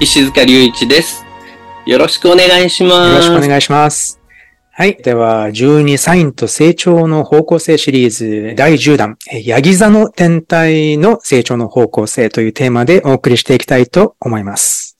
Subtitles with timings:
[0.00, 1.26] 石塚隆一です。
[1.84, 3.26] よろしくお願いします。
[3.26, 4.20] よろしくお願いします。
[4.70, 4.94] はい。
[4.94, 14.97] では、12サインと成長の方向性シリーズ第10弾、ヤギ座の天体の成長の方向性というテーマでお送りしていきたいと思います。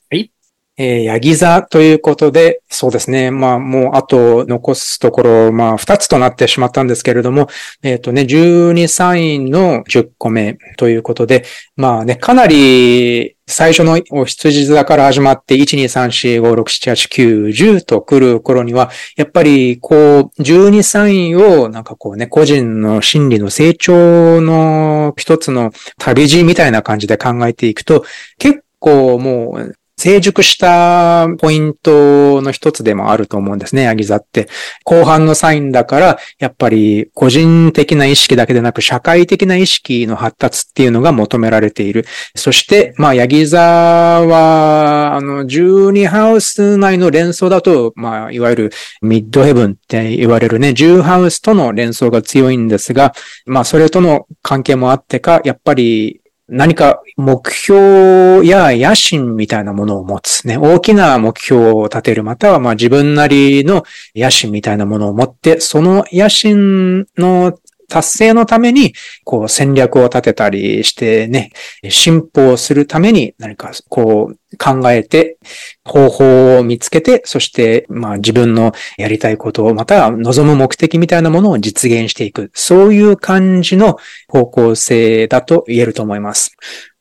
[0.81, 3.31] えー、ヤギ座ということで、そうですね。
[3.31, 7.49] まあ、もう、あと、残すところ、まあ、2つとなってしまったんですけれども、
[7.83, 11.43] えっ、とね、12サインの10個目ということで、
[11.75, 28.05] まあね、かなり、最初のお羊座から始まって、1、2、3、4、5、6、7、8、9、10と来る頃には、やっぱり、こう、12サインを、なんかこうね、個人の心理の成長の一つの旅路みたいな感じで考えていくと、
[28.37, 34.47] 結構もう、成熟したポイントの一つでもあると思うんですね、ヤギ座って。
[34.85, 42.05] 後半のサインだから、やっぱり個人的な意識だけでなく、社会的な意識の発達っていうのが求められている。
[42.33, 53.13] そして、まあ、ヤギ座は、あの、12ハウス内の連想だと、まあ、いわゆるミッドヘブンって言われるね、10ハウスとの連想が強いんですが、
[53.45, 56.18] まあ、それとの関係もあってか、やっぱり、
[56.49, 60.57] 何か目標や野心みたいなものを持つね。
[60.57, 62.23] 大きな目標を立てる。
[62.23, 63.83] またはまあ自分なりの
[64.15, 67.57] 野心みたいなものを持って、その野心の
[67.89, 68.93] 達成のために、
[69.25, 71.51] こう戦略を立てたりしてね、
[71.89, 75.37] 進歩をするために何かこう考えて、
[75.83, 82.51] 方法を見つけて、そしてまあ自分のやりたいことを、また望む目的みたいなものを実現していく。
[82.53, 83.97] そういう感じの
[84.27, 86.55] 方向性だと言えると思います。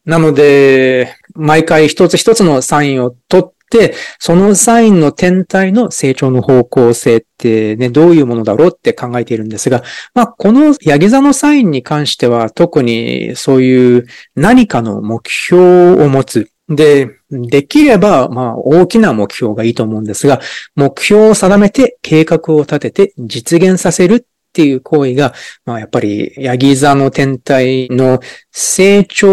[0.05, 3.58] なので、毎回一つ一つのサインを取って、
[4.19, 9.83] そのサインの天体の成長の方向性ってね、どういうものだろうって考えているんですが、
[10.15, 16.51] まあ、このヤギ座のサインに関しては特にそういう何かの目標を持つ。
[16.69, 20.41] で、できれば、まあ、大きな目標がいいと思うんですが、
[20.75, 28.21] 目標を定めて計画を立てて実現させるっていう行為が、まあやっぱり、ヤギ座の天体の
[28.51, 29.29] 成長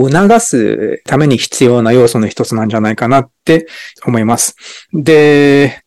[0.00, 3.66] を促すために必要な要素の一つなんじゃないかなって
[4.06, 4.56] 思います。
[4.92, 5.82] で、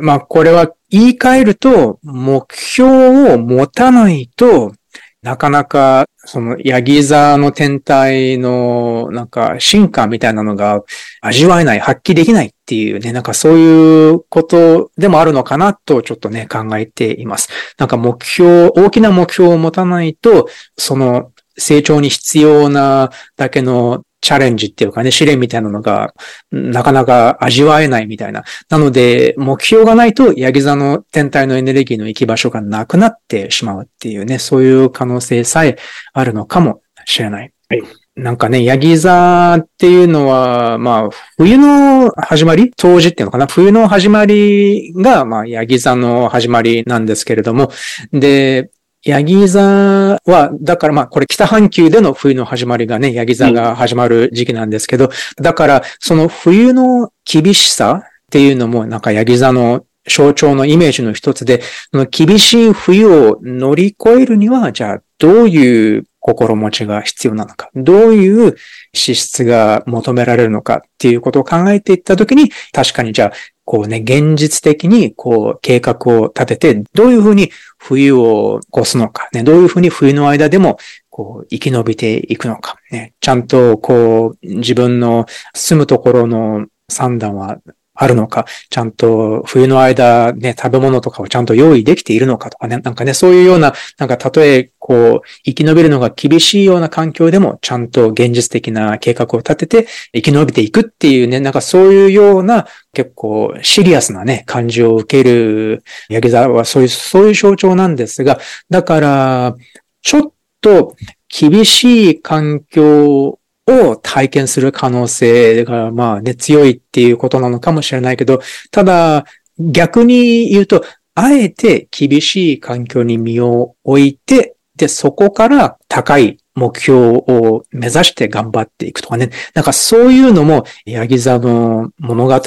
[0.00, 4.72] まあこれは言い換えると、目標を持たないと、
[5.22, 10.82] なかなか、その、ヤギ座の天体の、なんか、進化みたいなのが
[11.20, 17.48] 味わえない、発揮できないっていうね、なんかそういうことでもあるのかなと、ちょっとね、考えています。
[17.78, 26.14] なんか目標、大きな目標を持たないと、その、成長に必要なだけのチャレンジっていうかね、試練みたいなのが、
[26.50, 28.44] なかなか味わえないみたいな。
[28.70, 35.76] なので、目標がないと、ヤギ座の天体のエネルギーの行き場所がなくなってしまうっていうね、そういう可能性さえ
[36.14, 37.52] あるのかもしれない。
[37.68, 37.82] はい
[38.14, 41.08] なんかね、ヤギ座っていうのは、まあ、
[41.38, 42.70] 冬の始まり？
[42.76, 43.46] 冬至っていうのかな？
[43.46, 47.70] 冬の始まりが、まあ、ヤギ座の始まりなんですけれども、
[48.12, 48.70] で、
[49.04, 68.56] ヤギ座は、だからまあこれ北半球での冬の始まりがね、ヤギ座が始まる時期なんですけど、だからその冬の厳しさっていうのもなんかヤギ座の象徴のイメージの一つで、その厳しい冬を乗り越えるには、じゃあどういう心持ちが必要なのか、どういう
[68.94, 73.32] 資質が求められるのかっていうことを考えていったときに、確かにじゃあ
[73.64, 80.78] こうね、現実的にこう計画を立てて、どういうふうに冬を越すのか、ね、どういうふうに冬の間でも
[81.10, 87.58] こう生き延びていくのか、ね、ちゃんとこう自分の住むところの算段は
[87.94, 108.38] あるのか、ちゃんと冬の間ね、食べ物とかをちゃんと用意できているのかとかね、なんかね、そういうような、なんかたとえこう生き延びるのが厳しいような環境でも、ちゃんと現実的な計画を立てて生き延びていくっていうね、なんかそういうような結構シリアスなね、感じを受けるヤギ座はそういう、そういう象徴なんですが、
[108.70, 109.54] だから、
[110.02, 110.96] ちょっと
[111.28, 119.24] 厳しい環境を体験する可能性が、まあね、強いっていうことなのかもしれないけど、ただ、
[119.58, 129.30] 逆に言うと、あえて厳しい環境に身を置いて、で、そこから高い目標を目指して頑張っていくとかね。
[129.54, 132.40] なんかそういうのも、ヤギ座の物語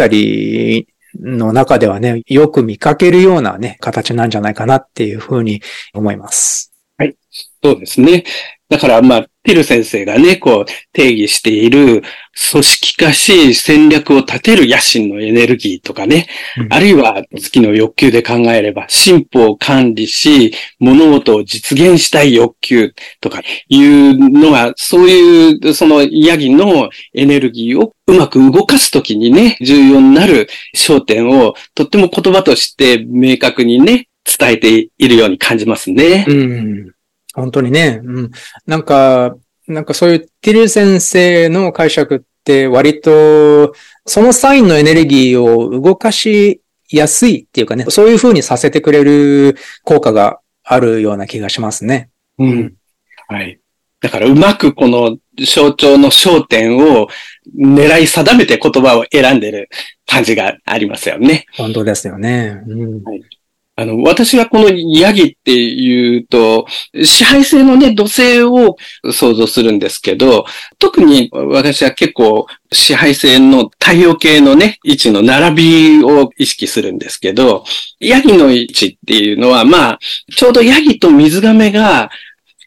[1.22, 5.62] の中ではね、よく見かけるようなね、形なんじゃないかなっていうふうに
[5.94, 6.74] 思います。
[6.98, 7.16] はい。
[7.64, 8.24] そうですね。
[8.68, 12.02] だから、まあ、ティル先生がね、こう、定義している、
[12.52, 16.28] 組織化し、戦略を立てる野心のエネルギーとかね、
[16.58, 36.26] うん、あるいは月の欲求で考えれば、進歩を管理し、物事を実現したい欲求とかいうのが、そういう、そのヤギのエネルギーをうまく動かすときにね、重要になる焦点を、とっても言葉として明確にね、伝えているように感じますね。
[36.28, 36.95] うん
[37.36, 38.02] 本当にね。
[38.04, 38.32] うん。
[38.66, 39.36] なんか、
[39.68, 43.74] なんかそういうティル先生の解釈って割と、
[44.06, 52.10] そのサインのエネルギーを動かしやすいっていうかね、そういう風にさせてくれる効果があるような気がしますね。
[52.38, 52.74] うん。
[53.28, 53.60] はい。
[54.02, 57.08] だからうまくこの象徴の焦点を
[57.58, 59.70] 狙い定めて言葉を選んでる
[60.06, 61.48] 感じがありますよね。
[61.58, 62.62] 本当ですよね。
[62.68, 63.24] うんはい、
[63.78, 66.66] あの、私はこのヤギっていうと、
[67.04, 68.78] 支配性のね、土星を
[69.12, 70.46] 想像するんですけど、
[70.80, 77.66] 特に私は結構支配性の太陽系のね、位置の並びを意識するんですけど、
[78.00, 80.00] ヤギの位置っていうのは、まあ、
[80.34, 82.10] ちょうどヤギと水亀が、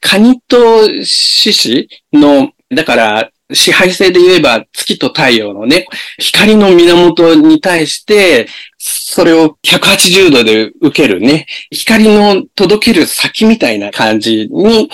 [0.02, 5.87] カニと獅子の、だから、支配性で言えば月と太陽のね、
[6.19, 8.46] 光の源に対して、
[8.78, 14.90] それを180度で受けるね、光の届ける先みたいな感じに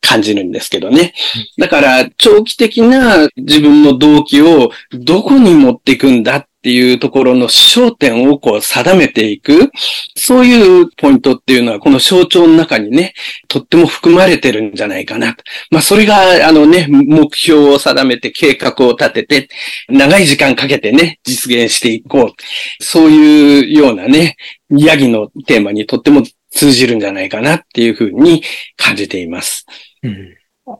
[0.00, 1.14] 感じるんですけどね。
[1.58, 9.70] だから、長期的な自分の動機をどこに持っていくんだっっていうところの焦点をこう定めていく、
[10.16, 13.12] そういうポイントっていうのはこの象徴の中にね、
[13.48, 15.36] とっても含まれてるんじゃないかな。
[15.70, 19.48] まあそれがあのね、目標を定めて計画を立てて、
[19.90, 22.82] 長い時間かけてね、実現していこう。
[22.82, 24.36] そういうようなね、
[24.70, 28.42] ヤギのテーマにとっても通じるんじゃないかなっていうふうに
[28.78, 29.66] 感じています。
[30.02, 30.34] うん、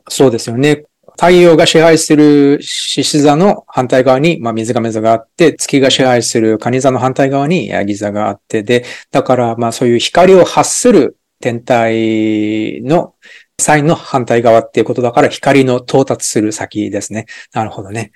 [0.09, 0.85] そうですよね。
[1.17, 13.15] 太陽が支配する獅子座の反対側に、まあ、水亀座があって、月が支配する蟹座の反対側にヤギ座があって、で、だから、まあ、そういう光を発する天体の
[13.57, 17.25] サインの反対側っていうことだから光の到達する先ですね。
[17.53, 18.11] なるほどね。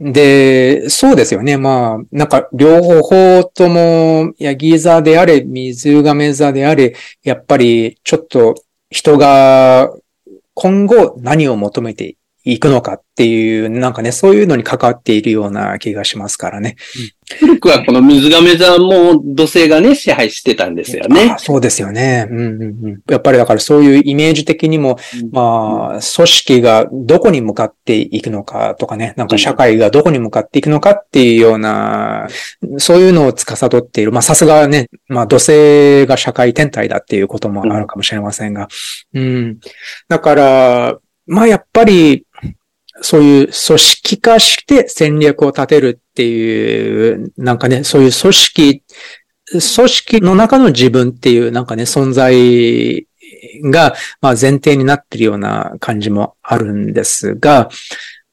[0.00, 1.56] で、そうですよね。
[1.56, 8.56] まあ、なんか両方とも、ヤギ座であれ、水亀座であれ、やっぱりちょっと
[8.90, 9.92] 人が
[10.54, 16.76] 今後何を求めて行くのかっていう、なんかね、そういうのに関わっているような気がしますからね。
[17.38, 21.36] 古くはこの水亀座も土星がね、支配してたんですよね。
[21.38, 23.00] そうですよね、うんうんうん。
[23.08, 32.26] やっぱりだからそういうイメージ的にも、うん、まあ、組織がどこに向かっていくのかとかね、なんか社会がどこに向かっていくのかっていうような、
[32.78, 34.12] そういうのを司っている。
[34.12, 38.68] まあ、さすがね、まあ、土星が社会天体だっていうこともあるかもしれませんが。
[39.14, 39.58] うん。
[40.08, 42.24] だから、まあ、やっぱり、
[43.02, 48.82] そういう組織化して戦略を立てるっていう、なんかね、そういう組織、
[49.50, 53.06] 組織の中の自分っていう、なんかね、存在
[53.64, 57.70] が、まあ前提になってるような感じもあるんですが、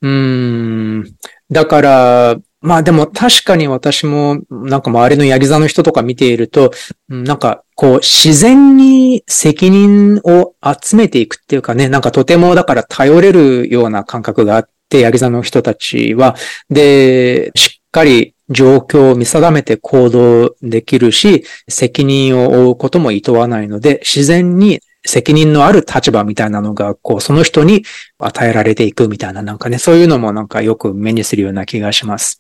[0.02, 1.04] うん、
[1.50, 6.72] だから、まあでも確かに私もなんか周りのヤギ座の人とか見ていると、
[7.08, 16.36] なんかこう自然に責任を集めていくっていうかね、なんかとてもだから頼れるような感覚があって、ヤギ座の人たちは、
[16.70, 27.84] で、しっかり状況を見定めて行動できるし、責任を負うことも厭わないので、自然に責任のある立場みたいなのが、こう、その人に
[28.20, 32.40] 与えられていくみたいな、なんかね、そういうのもなんかよく目にするような気がします。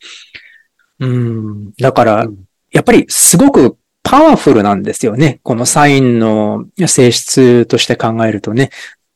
[1.00, 1.72] うん。
[1.74, 2.28] だから、
[2.72, 5.40] やっぱりすごくパワフルなんですよね。
[5.44, 8.70] このサインの性質として考えるとね。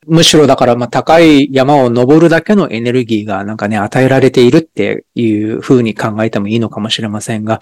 [0.08, 7.60] むしろだから、まあ、高い山を登るだけのエネルギーがなんかね、与えられているっていう風に考えてもいいのかもしれませんが、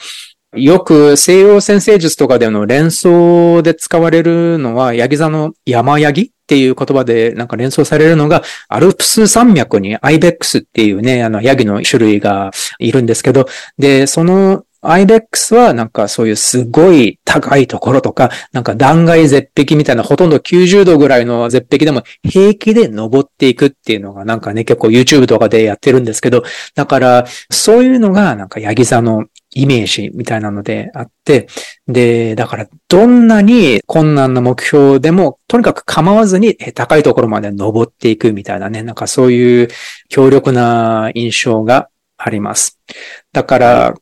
[0.56, 13.46] よく西洋先生術とかでの連想で使われるのは、ヤギ座の山ヤギっていう言葉でなんか連想されるのが、アルプス山脈にアイベックスっていうね、あのヤギの種類がいるんですけど、
[13.78, 26.44] で、その IBEX はなんかそういうすごい高いところとか、なんか断崖絶壁みたいなほとんど90度ぐらいの絶壁でも平気で登っていくっていうのがなんかね、結構 YouTube とかでやってるんですけど、
[26.76, 31.48] だからそういうのがなんかヤギ座のイメージみたいなのであって、
[31.88, 39.68] で、だからどんなに困難な目標でも、とにかく構わずに高いところまで登っていくみたいなね、なんかそういう
[40.08, 42.80] 強力な印象があります。
[43.34, 43.96] だから、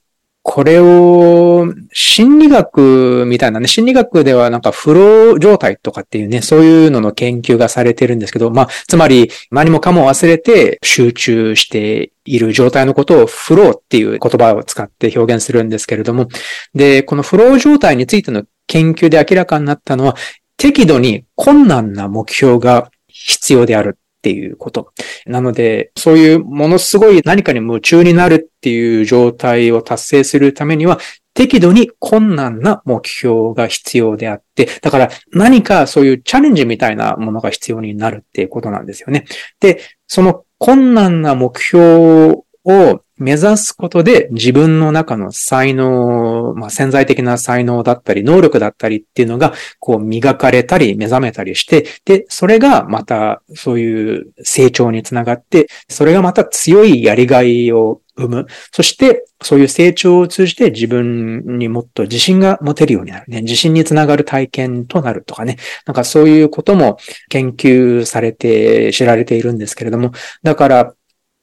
[0.49, 16.29] これを心理学みたいなね、心理学ではなんかフロー状態とかっていうね、そういうのの研究がされてるんですけど、まあ、つまり何もかも忘れて集中している状態のことをフローっていう言葉を使って表現するんですけれども、
[16.73, 20.15] で、このフロー状態についての研究で明らかになったのは、
[20.55, 23.97] 適度に困難な目標が必要である。
[24.27, 24.91] っていうこと。
[25.25, 30.99] なので、そういうものすごい何かに夢中になるっていう状態を達成するためには、
[31.33, 39.25] 適度に困難な目標が必要であって、だから何かそういうチャレンジみたいなものが必要になるっていうことなんですよね。
[39.61, 58.47] で、その困難な目標を目指すことで自分の中の才能、まあ、潜在的な才能だったり、能力だったりっていうのが、こう磨かれたり、目覚めたりして、で、それがまたそういう成長につながって、それがまた強いやりがいを生む。
[58.71, 63.41] そして、そういう成長を通じて自分にもっと自信が持てるようになるね。
[63.41, 65.57] 自信につながる体験となるとかね。
[65.85, 66.97] なんかそういうことも
[67.29, 70.11] 研究されて知られているんですけれども。
[70.43, 70.93] だから、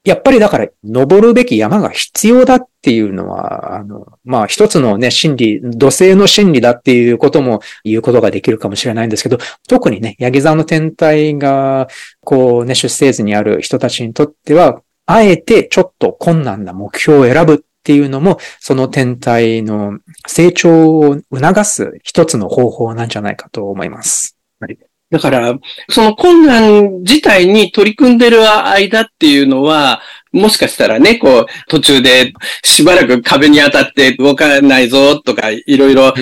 [0.04, 11.88] やっぱりだから、登るべき山が必要だっていうのは、あの、まあ一つのね、心理、土星の心理だっていうことも言うことができるかもしれないんですけど、特にね、ヤギ座の天体が、
[12.20, 24.36] こうね、出生図にある人たちにとっては、あえてちょっと困難な目標を選ぶっていうのも、その天体の成長を促す一つの方法なんじゃないかと思います。
[24.60, 25.54] はいだから、
[25.88, 30.00] その困難自体に取り組んでる間っていうのは、
[30.34, 32.32] もしかしたらね、こう、途中で
[32.64, 36.12] しばらく壁に当たって動かないぞとか、いろいろ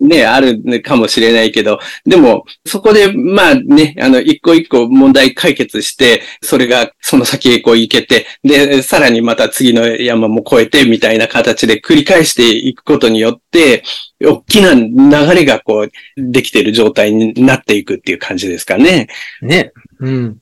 [0.00, 13.82] ね、あるかもしれないけど、でも、そこで、まあね、あの、一個一個問題解決して、それがその先へこう行けて、で、さらにまた次の山も越えてみたいな形で繰り返していくことによって、
[14.22, 19.08] 大きな流れがこう、できている状態になっていくっていう感じですかね。
[19.42, 19.72] ね。
[20.00, 20.36] うん。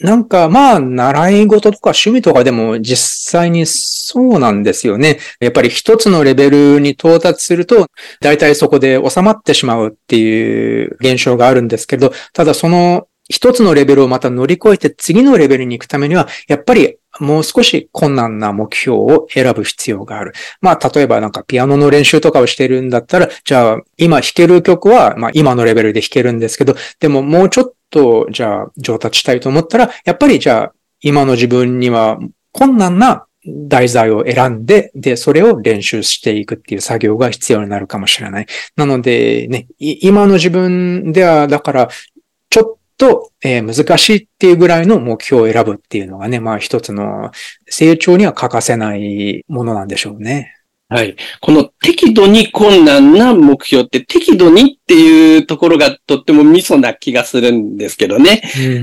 [0.00, 5.18] なんか、まあ、習い事とか趣味とかでも実際にそうなんですよね。
[5.40, 7.86] やっぱり一つのレベルに到達すると、
[8.20, 20.32] 大体そこで収まってしまうっていう現象があるんですけど、ただその一つのレベルをまた乗り越えて次のレベルに行くためには、やっぱりもう少し困難な目標を選ぶ必要がある。
[20.60, 32.18] まあ、例えばなんかピアノの練習とかをしてるんだったら、じゃあ今弾ける曲は、まあ今のレベルで弾けるんですけど、でももうちょっとと、じゃあ上達したいと思ったら、やっぱりじゃあ今の自分には
[32.52, 38.46] 困難な題材を選んで、で、それを練習していくっていう作業が必要になるかもしれない。
[38.76, 41.88] なので、ね、今の自分では、だから、
[42.50, 47.30] ちょっと、えー、難しいっていうぐらいの目標を選ぶっていうのがね、まあ一つの
[47.68, 50.55] 成長には欠かせないものなんでしょうね。
[50.88, 51.16] はい。
[51.40, 58.42] この適度に困難な目標って適度にっていうところがとってもミソな気がするんですけどね。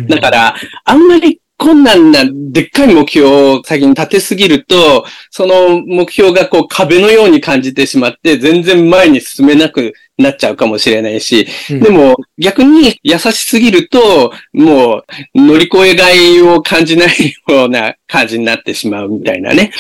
[0.09, 3.29] だから、あんまり困難なでっかい目標
[3.59, 15.03] を先に立てすぎると、その目標がこう壁のように感じてしまって、全然前に進めなくなっちゃうかもしれないし、うん、でも逆に優しすぎると、もう
[15.35, 19.71] 乗り越えがいを感じないような感じになってしまうみたいなね。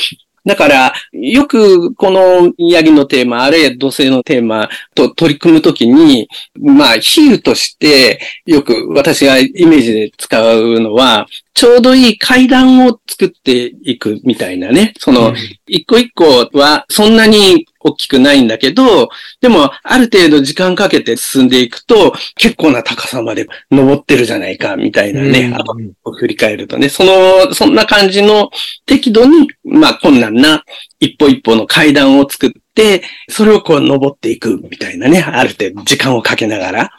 [0.45, 6.27] だから、よくこのヤギのテーマ、あるいは土星のテーマと取り組むときに、
[6.59, 14.93] まあ、比喩として、よく私がイメージで使うのは、ちょうどいい階段を作っていくみたいなね。
[14.97, 15.33] その、
[15.67, 25.53] 一個一個はそんなに大きくないんだけど、でも、ある程度時間かけて進んでいくと、結構な高さまで登ってるじゃないか、みたいなね。
[25.55, 25.75] あと、
[26.13, 26.89] 振り返るとね。
[26.89, 28.49] その、そんな感じの
[28.87, 30.63] 適度に、まあ、困難な
[30.99, 35.21] 一歩一歩の階段を作って、それをこう登っていくみたいなね。
[35.21, 36.91] ある程度時間をかけながら。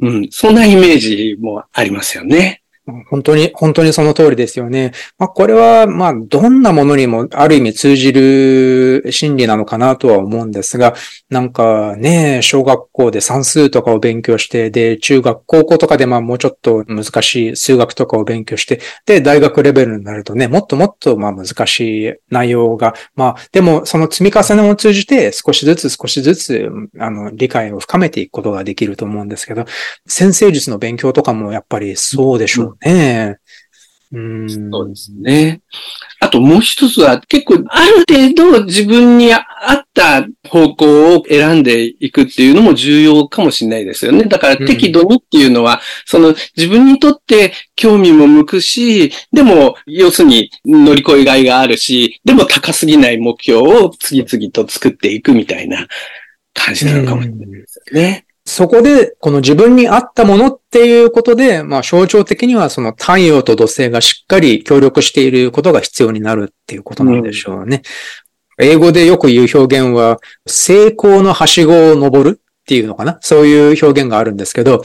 [0.00, 0.28] うん。
[0.30, 2.63] そんなイメージもありますよね。
[3.08, 4.92] 本当に、本当にその通りですよね。
[5.18, 10.94] まあ、これは、まあ、どんなものにもある意味通じる心理なのかなとは思うんですが、
[11.30, 29.64] なんかね、小学校で算数とかを勉強して、で、中学、高校とかでまあもうちょっと難しい数学とかを勉強して、で、大学レベルになるとね、もっともっとまあ難しい内容が、まあ、でもその積み重ねを通じて少しずつ少しずつ、あの、理解を深めていくことができると思うんですけど、
[30.06, 33.38] 先生術の勉強とかもやっぱりそうでしょうね。
[34.14, 35.60] うん、そうですね。
[36.20, 39.42] あともう一つは結構ある程度自分に合っ
[39.92, 44.24] た方向を選んでいくっていうのも重要かもしれないですよね。
[44.24, 55.88] だから適度にっていうのは、うん、その自分にとって興味も向くし、でも要するに乗り越えがいがあるし、でも高すぎない目標を次々と作っていくみたいな
[56.52, 58.23] 感じなのかもしれないですよね。
[58.46, 67.82] そこで、この自分に合ったものっていうことで、まあ象徴的にはその太陽と土星がしっかり協力していることが必要になるっていうことなんでしょうね。
[68.58, 73.18] うん、英語でよく言う表現は、成功のはしごを登るっていうのかな？
[73.20, 74.80] そういう表現があるんですけど、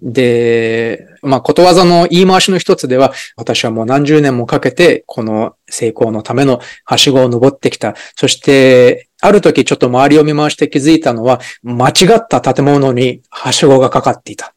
[0.00, 7.96] で、まあ、ことわざの言い回しの一つでは、私はもう何十年もかけて、この成功のためのはしごを登ってきた。
[8.14, 14.46] そして、ある時ちょっと周りを見回して気づいたのは、間違った建物にはしごがかかっていた。
[14.46, 14.50] っ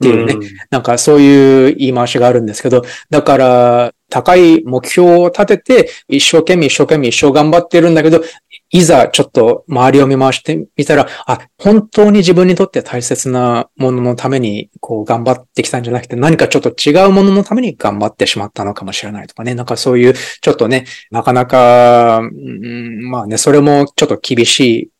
[0.00, 8.22] ていうね、うん、なんかそういう言い回しがあるんですけど、だから、高い目標を立てて、一生懸命一生懸命一生頑張ってるんだけど、
[8.70, 19.54] いざちょっと周りを見回してみたら、あ、本当に自分にとって大切なもののためにこう頑張ってきたんじゃなくて、何かちょっと違うもののために頑張ってしまったのかもしれないとかね。
[19.54, 24.90] なんかそういう、ちょっとね、なかなか、うん、まあね、それもちょっと厳しい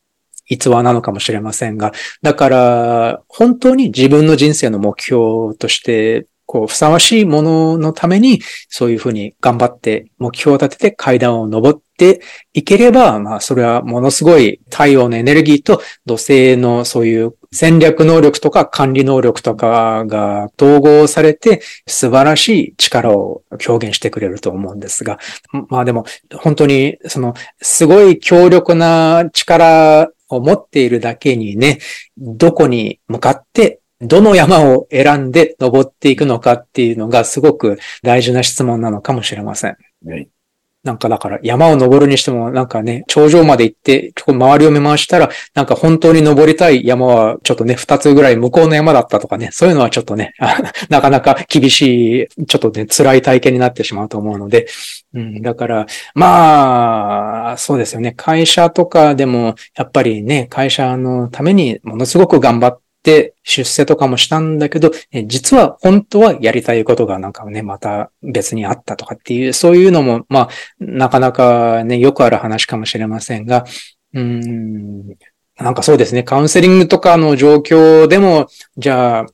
[0.55, 12.21] 逸話なのかもしれませんが、だから、本当に自分の人生の目標として、こう、ふさわしいもののために、そういうふうに頑張って目標を立てて階段を登って
[12.53, 25.19] いければ、まあ、それはものすごい太陽のエネルギーと土星のそういう戦略能力とか管理能力とかが統合されて素晴らしい力を表現してくれると思うんですが、
[25.67, 31.77] まあでも本当にそのすごい強力な力を持っているだけにね、
[32.17, 39.77] どこに向かってどの山を選んで登っていくのかっていうのがすごく大事な質問なのかもしれません。
[40.05, 40.29] はい
[40.83, 50.31] なんかだから山を登るにしてもなんかね、頂上まで行って周りを見回したら、なんか本当に登りたい山はちょっとね、二つぐらい向こうの山だったとかね、そういうのはちょっとね、
[50.87, 54.67] なかなか厳しい、ちょっとね、辛い体験になってしまうと思うので、
[55.13, 58.13] うん、だから、まあ、そうですよね。
[58.15, 62.88] 会社とかでも、やっぱりね、会社のためにものすごく頑張って、
[63.43, 64.91] 出世とかもしたんだけど、
[65.25, 73.65] 実は本当はやりたいことがなんかね、また別にあったとかっていう、そういうのも、まあ、なかなかね、よくある話かもしれませんが、
[74.13, 75.15] うん、
[75.57, 79.25] なんかそうですね、カウンセリングとかの状況でも、じゃあ、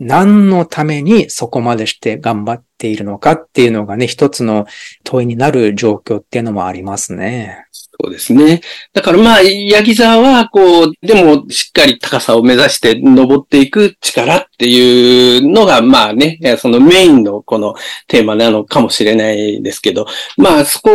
[0.00, 4.66] 何のためにそこまでして頑張っているのかっていうのがね、一つの
[5.04, 7.66] 問いになる状況っていうのもありますね。
[8.00, 8.60] そうですね。
[8.92, 17.74] だからまあ、ヤギ座は、こう、でもしっかり高さを目指して登っていく力っていうのが、まあね、そのメインのこの
[18.06, 20.06] テーマなのかもしれないですけど、
[20.36, 20.90] まあそこ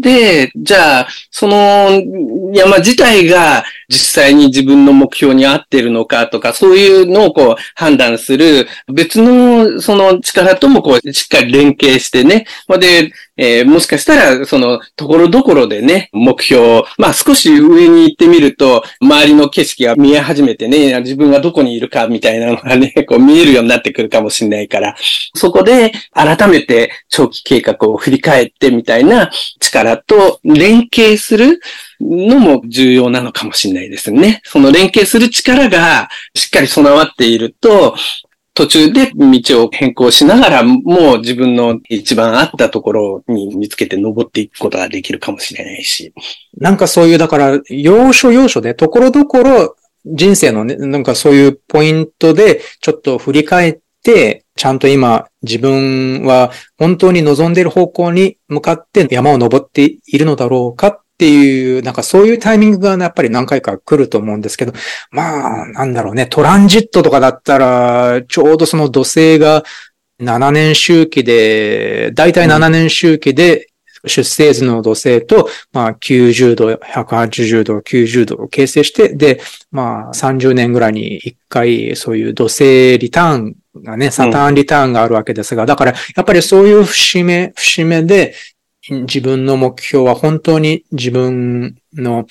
[0.00, 1.90] で、じゃあ、その
[2.54, 12.46] 山自体が実際に自分の目標に合ってるのかとか、そういうのをこう判断する別のその力ともこうしっかり連携してね、
[12.78, 24.96] で、えー、もしかしたら、その、ところどころでね、目標、まあ少し上に行ってみると、周りの景色が見え始めてね、自分がどこにいるかみたいなのがね、 こう見えるようになってくるかもしれないから、
[25.34, 31.60] そこで改めて長期計画を振り返ってみたいな力と連携する
[32.00, 34.40] のも重要なのかもしれないですね。
[34.44, 37.96] その連携する力がしっかり備わっていると、
[38.56, 46.14] 途中で道を変更しながら、もう自分の一番合ったところに見つけて登っていくことができるかもしれないし。
[46.56, 64.72] なんかそういう、だから、要所要所で、ところどころ人生のね、なんかそういうポイントで、ちょっと振り返って、ちゃんと今自分は本当に望んでいる方向に向かって山を登っているのだろうかっていう、なんかそういうタイミングがやっぱり何回か来ると思うんですけど、
[65.10, 69.64] まあ、なんだろうね、トランジットとかだったら、ちょうどその土星が
[70.20, 73.68] 7年周期で、だいたい7年周期で、
[74.06, 88.34] 出生図の土星と、まあ、90度、180度、90度を形成して、で、まあ、30年ぐらいに1回、そういう土星リターンがね、サターンリターンがあるわけですが、だから、やっぱりそういう節目、節目で、
[88.90, 92.26] 自分の目標は本当に自分の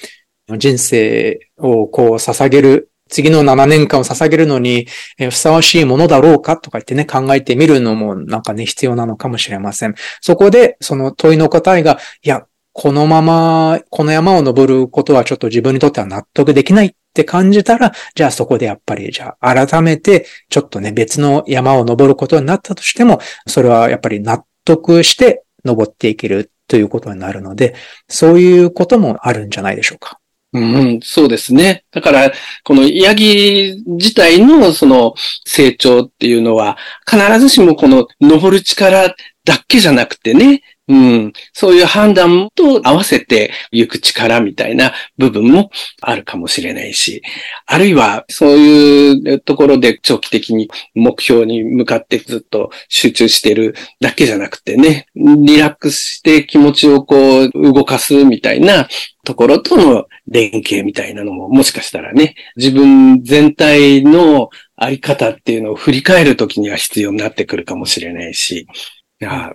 [0.57, 4.87] 人生をこう捧げる次の7年間を捧げるのに、
[5.17, 9.95] ふさわしいものだろうかとか言ってね、考えてみるのもなんかね、必要なのかもしれません。
[10.21, 27.75] そこで、その問いの答えが、いや、このまま、この山を登ることはちょっと自分にとっては納得できないって感じたら、じゃあそこでやっぱり、じゃあ改めて、ちょっとね、別の山を登ることになったとしても、それはやっぱり納得して登っていけるということになるので、
[28.07, 30.19] そういうこともあるんじゃないでしょうか。
[30.53, 31.83] うん、そうですね。
[31.91, 32.31] だから、
[32.63, 35.13] このヤギ自体のその
[35.45, 36.77] 成長っていうのは、
[37.09, 39.13] 必ずしもこの登る力
[39.45, 47.23] だけじゃなくてね、うん、そういう判断と合わせて行く力みたいな部分もあるかもしれないし、
[47.65, 58.87] あるいはそういうところで長期的に目標に向かってずっと集中してるだけじゃなくてね、リラックスして気持ちをこう動かすみたいな
[59.23, 68.67] ところとの連携みたいなのももしかしたらね、自分全体のあり方っていうのを振り返るときには必要になってくるかもしれないし、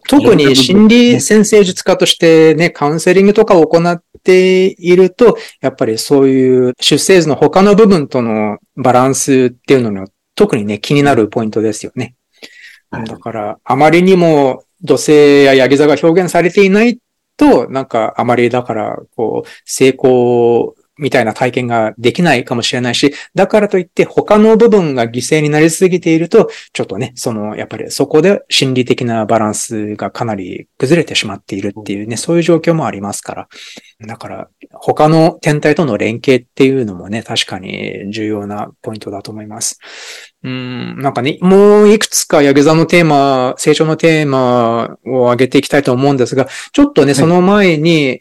[0.08, 12.14] 特に心理先生術家としてね、カウンセリングとかを行っていると、やっぱりそういう出生図の他の部分とのバランスっていうのが特にね、気になるポイントですよね。
[12.90, 16.98] だから、あまりにも土星やヤギ座が表現されていない
[17.36, 33.48] と、なんかあまりだから、こう、成功みたいな体験ができないかもしれないし、だからといって他の部分が犠牲になりすぎていると、ちょっとね、その、やっぱりそこで心理的なバランスがかなり崩れてしまっているっていうね、そういう状況もありますから。
[34.06, 39.78] だから、他の天体との連携っていうのもね、確かに重要なポイントだと思います。
[40.42, 48.20] うん、なんかね、もういくつかヤギ座のテーマ、成長のテーマを上げていきたいと思うんですが、ちょっとね、その前に、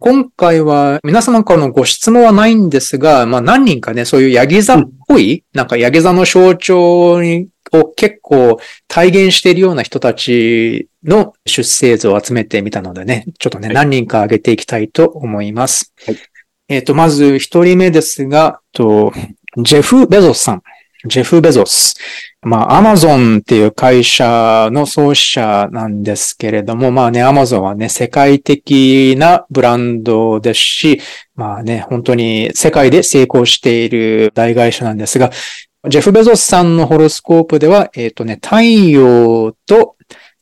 [0.00, 15.92] 今回は皆様からのご質問はないんですが、まあ何人かね、そういうヤギ座っぽい、うん、なんかヤギ座の象徴にを結構体現しているような人たちの出生図を集めてみたのでね、ちょっとね、はい、何人か挙げていきたいと思います。
[16.06, 16.16] はい、
[16.68, 19.12] えっ、ー、と、まず一人目ですが、と、
[19.56, 20.62] ジェフ・ベゾスさん。
[21.08, 21.96] ジェフ・ベゾス。
[22.42, 31.00] まあ、アマゾンっていう会社の創始者なんですけれども、まあね、アマゾンはね、世界的なブランドですし、
[31.34, 35.30] まあね、本当に世界で成功している大会社なんですが、
[35.88, 39.96] ジェフ・ベゾスさんのホロスコープでは、えっ、ー、とね、太陽と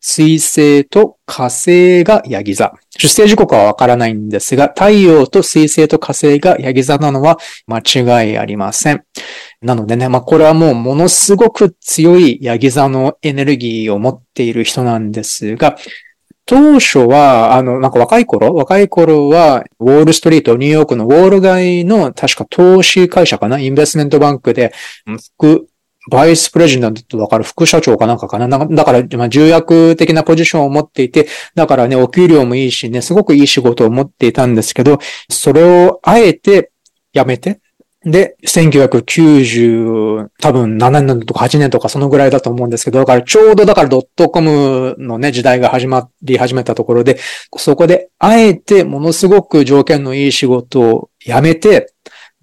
[0.08, 2.72] 水星と火星がヤギ座。
[2.96, 9.04] 出生時刻はわからないんですが、太陽と水星と火星がヤギ座なのは間違いありません。
[9.66, 15.76] なのでね、まあこれはもうものすごく強いヤギ座のエネルギーを持っている人なんですが、
[16.44, 24.72] 当初は、あの、なんか若い頃若い頃は、ウォールストリート、ニューヨークのウォール街の確か投資会社かなインベストメントバンクで、
[25.36, 25.68] 副
[26.08, 28.48] バイスプレジデントだから副社長かなんかかな。
[28.48, 31.26] だから、まあ、重役的なポジションを持っていて、
[31.56, 36.70] だからね、お給料もいいしね、すごくいい仕事を持っていたんですけど、それをあえて
[37.12, 37.60] 辞めて、
[38.06, 47.18] で、1990、多分7年とか8年とかそのぐらいだと思うんですけど、だからちょうどだからドットコムのね、時代が始まり始めたところで、
[47.56, 51.92] そこであえてものすごく条件のいい仕事を辞めて、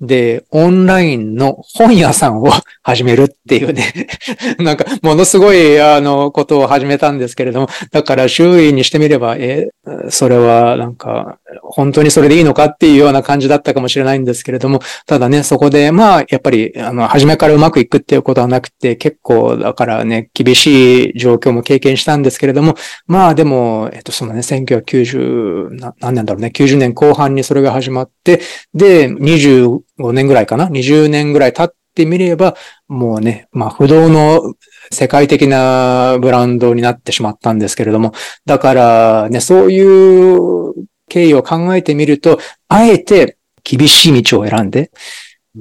[0.01, 2.51] で、オンラインの本屋さんを
[2.83, 4.09] 始めるっていうね。
[4.59, 9.69] なんか、ものすごい、あの、ことを始めたんですけれども、だから周囲にしてみれば、え、
[10.09, 22.75] それは、なんか、本当にそれでいいのかっていうような感じだったかもしれないんですけれども、ただね、そこで、まあ、やっぱり、あの、初めからうまくいくっていうことはなくて、結構、だからね、厳しい状況も経験したんですけれども、
[23.07, 28.39] まあ、でも、えっと、そのね、1990、何年だろうね、90年後半にそれが始まって、
[28.73, 29.81] で、25
[30.13, 32.55] 年ぐらいかな ?20 年ぐらい経ってみれば、
[32.87, 34.53] もうね、まあ不動の
[34.91, 38.13] 世界的なブランドになってしまったんですけれども、
[38.45, 40.73] だからね、そういう
[41.09, 44.91] 経緯を考えてみると、あえて厳しい道を選んで、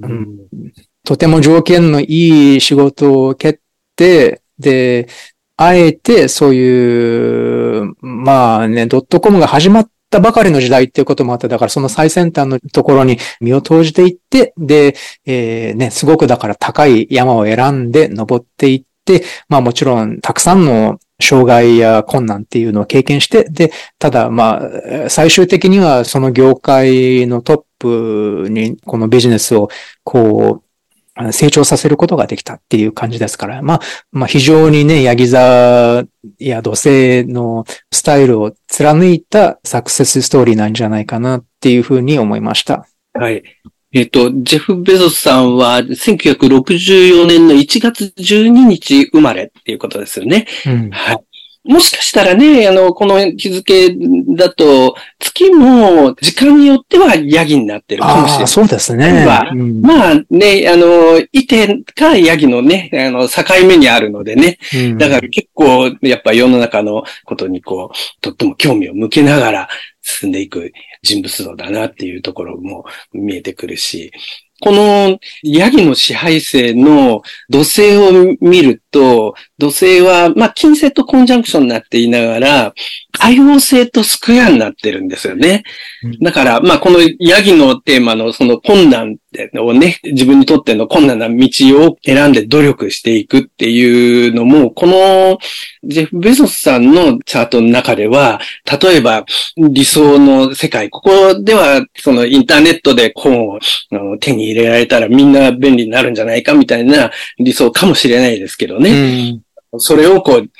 [0.00, 0.38] うん、
[1.04, 3.58] とても条件のいい仕事を蹴っ
[3.96, 5.08] て、で、
[5.56, 14.94] あえてそういう、まあね、ドットコムが始まったばかりの時代っていうこともあって、だからその最先端のところに身を投じていって、で、
[15.26, 24.62] えー、ね、すごくだから高い山を選んで登っていって、まあもちろんたくさんの障害や困難っていうのを経験して、で、ただま
[25.06, 29.68] あ、最終的にはその業界のトップにこのビジネスを
[30.04, 33.80] こう、成長させることができたっていう感じですから、まあ、
[34.12, 36.04] まあ非常にね、ヤギ座
[36.38, 42.86] や土星のスタイルを貫いたサクセスストーリーなんじゃないかなっていうふうに思いました。
[43.12, 43.42] はい。
[43.92, 50.46] えっ、と、ジェフ・ベゾスさんは1964年の1月12日生まれっていうことですよね。
[50.66, 51.18] うん、はい。
[51.64, 53.94] もしかしたらね、あの、この日付
[54.34, 58.48] だと、月も時間によってはヤギになってるかもしれない。
[58.48, 59.24] そうですね。
[59.24, 64.58] まあ、うん、まあね、あの、いてかヤギのね、あの、境目にあるのでね。
[64.74, 69.68] うん、だから結構、やっぱ世の中のことにこう、とっても興味を向けながら
[70.02, 74.12] 進んでいく人物像だなっていうところも見えてくるし、
[74.60, 82.74] このヤギの支配性の土星を見ると、土星は、まあ、近星とコンジャンクションになっていながら、
[83.12, 85.64] 海王星とスクエアになってるんですよね。
[86.20, 89.16] だから、まあ、このヤギのテーマのその困難
[89.60, 91.48] をね、自分にとっての困難な道
[91.86, 95.38] を選んで努力していくっていうのも、この
[95.84, 98.40] ジェフ・ベゾスさんのチャートの中では、
[98.80, 99.24] 例えば
[99.56, 103.58] 理想の世界、ここではそのインターネットで本を
[104.20, 109.40] 手に入れられたらみんな便利になるんじゃないかみたいな理想かもしれないですけどね。
[109.78, 110.50] それをこう、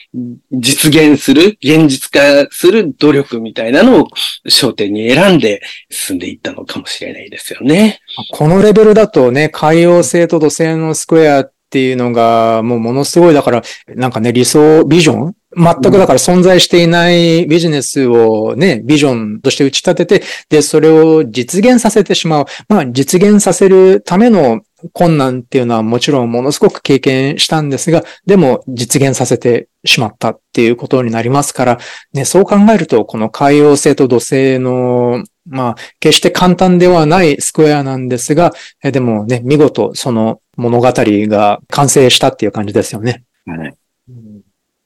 [0.53, 4.09] 実現する、現実化する努力みたいなのを
[4.49, 8.01] 焦点に選んで進んでいったのかもしれないですよね。
[8.33, 15.35] このレベルだとね、海洋性と土星のスクエアっていうのが、もうものすごい、だから、なんかね、理想、ビジョン？
[15.55, 22.47] 全くだから存在していないビジネスをね、ビジョンとして打ち立てて、で、それを実現させてしまう。
[22.69, 31.79] まあ、実現させるための困難っていうのはもちろんものすごく経験したんですが、でも実現させてしまったっていうことになりますから、
[32.13, 43.25] ね、そう考えると、この海洋性と土星の、まあ、決して簡単ではないスクエアなんですが、でもね、見事その物語が完成したっていう感じですよね。
[43.47, 43.69] は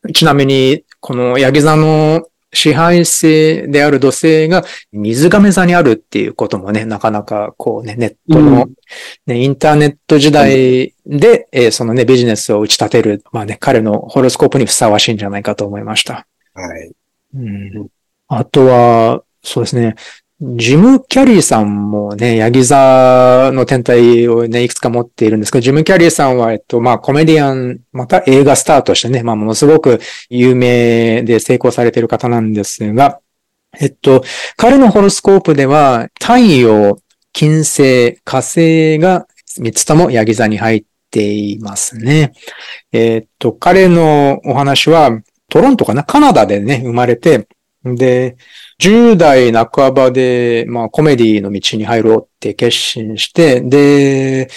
[0.09, 8.74] い、ちなみに、このヤギ座の支配性である土星が水亀座にあるっていうこともね、なかなかこうね、ネットの、うん、
[9.26, 16.26] ね、インターネット時代で、えー、そのね、ビジネスを打ち立てる、まあね、彼のホロスコープにふさわしいんじゃないかと思いました。
[16.54, 16.92] はい。
[17.35, 17.88] うん、
[18.28, 19.94] あとは、そうですね。
[20.38, 33.20] ジム・キャリーさんもね、ヤギ座の天体をね、いくつか持っているんですけど、ジム・キャリーさんは、えっと、まあ、コメディアン、また映画スターとしてね、まあ、ものすごく有名で成功されている方なんですが、
[33.81, 34.22] えっと、
[34.59, 36.99] 彼のホロスコープでは、太陽、
[37.33, 39.27] 金星、火星が
[39.59, 42.35] 3つともヤギ座に入っていますね。
[42.92, 45.18] えっと、彼のお話は、
[45.49, 46.05] トロントかな？
[46.05, 47.49] カナダでね、生まれて、
[47.85, 48.37] で、
[48.78, 54.48] 10代半ばで、まあ、コメディの道に入ろうって決心して、で、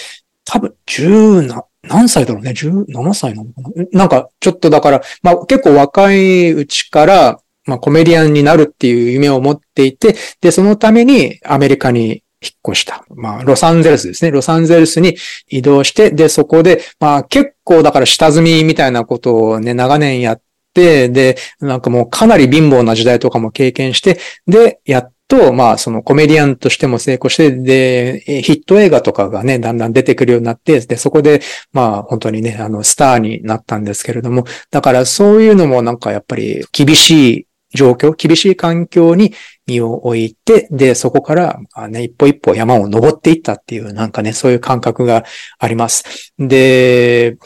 [0.44, 4.00] 多分、10な、何歳だろうね ?17 歳なのかな？
[4.00, 13.06] なんか、ちょっとだから、まあ、結構若いうちから、まあ、コメディアンになるっていう夢を持っていて、で、そのためにアメリカに引っ越した。
[13.14, 14.30] まあ、ロサンゼルスですね。
[14.30, 15.16] ロサンゼルスに
[15.48, 20.42] 移動して、で、そこで、まあ、結構だから下積みみたいなことをね、長年やって、
[20.74, 31.40] で、なんかもうかなり貧乏な時代とかも経験して、で、やっと、まあ、そのコメディアンとしても成功して、で、ヒット映画とかがね、だんだん出てくるようになって、で、そこで、
[31.72, 39.32] まあ、本当にね、あの、スターになったんですけれども、だからそういうのもなんかやっぱり厳しい状況、厳しい環境に
[39.66, 45.24] 身を置いて、で、そこから、ね、一歩一歩山を登っていったっていう、なんかね、そういう感覚が
[45.58, 46.32] あります。
[46.38, 47.36] で、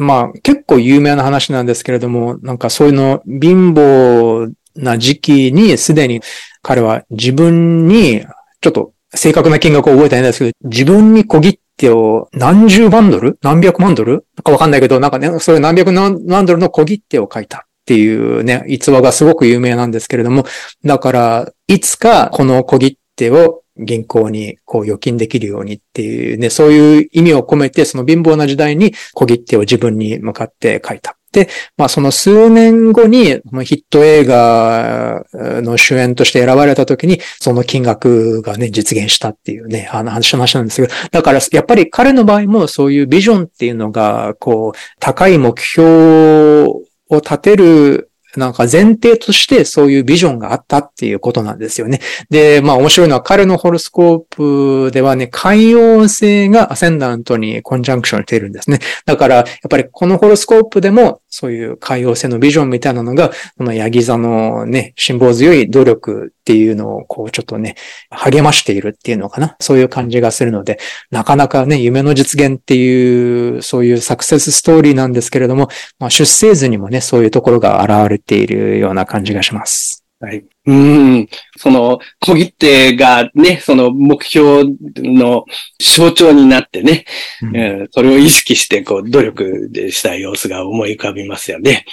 [0.00, 6.20] まあ結構有名な話なんですけれども、なんかそういうの貧乏な時期にすでに
[6.62, 8.24] 彼は自分に
[8.60, 20.44] ちょっと正確な金額を覚えてないんですけど、自分に小切手を何十万ドル何百万ドルかわかんないけど、なんかね、それ何百万ドルの小切手を書いたっていうね、逸話がすごく有名なんですけれども、
[20.84, 31.16] だから、いつかこの小切手を銀行にこう預金できるようにっていうね、そういう意味を込めて、その貧乏な時代に小切手を自分に向かって書いた。
[31.32, 33.40] で、まあその数年後にヒ
[33.74, 52.00] ット映画の主演として選ばれた時に、その金額がね、実現したっていうね、あの話なんですけど、だからやっぱり彼の場合もそういうビジョンっていうのが、こう、高い目標を立てるなんか前提としてそういうビジョンがあったっていうことなんですよね。
[52.30, 58.80] で、まあ面白いのは彼のホロスコープではね、海洋星がアセンダントにコンジャンクションしているんですね。
[59.06, 67.74] だから、やっぱりこのホロスコープでもそういう海洋星のビジョンみたいなのが、このヤギ座のね、辛抱強い努力っていうのをこうちょっとね、
[68.08, 69.54] 励ましているっていうのかな？
[69.60, 70.78] そういう感じがするので、
[71.10, 80.06] なかなかね、夢の実現っていう、そういうサクセスストーリーなんですけれども、まあ、出生図にもね、そういうところが現れているような感じがします。
[80.20, 80.44] はい。
[80.66, 81.28] うん。
[81.56, 84.64] その、小切手がね、その目標
[84.96, 85.44] の
[85.78, 87.04] 象徴になってね、
[87.40, 91.84] うんうんそれを意識して、こう、努力でした様子が思い浮かびますよね。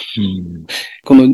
[1.03, 1.27] この、